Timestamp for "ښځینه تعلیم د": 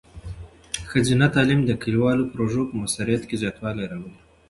0.89-1.71